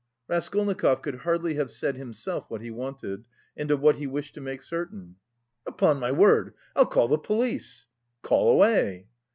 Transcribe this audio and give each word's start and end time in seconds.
Raskolnikov 0.27 1.03
could 1.03 1.17
hardly 1.19 1.53
have 1.53 1.69
said 1.69 1.95
himself 1.95 2.49
what 2.49 2.61
he 2.61 2.71
wanted 2.71 3.23
and 3.55 3.69
of 3.69 3.81
what 3.81 3.97
he 3.97 4.07
wished 4.07 4.33
to 4.33 4.41
make 4.41 4.63
certain. 4.63 5.17
"Upon 5.67 5.99
my 5.99 6.11
word! 6.11 6.55
I'll 6.75 6.87
call 6.87 7.07
the 7.07 7.19
police!" 7.19 7.85
"Call 8.23 8.51
away!" 8.51 9.09